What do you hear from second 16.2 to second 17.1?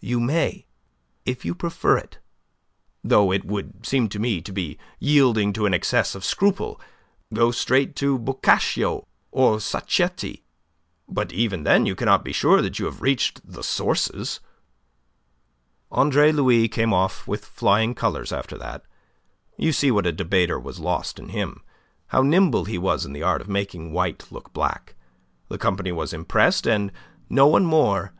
Louis came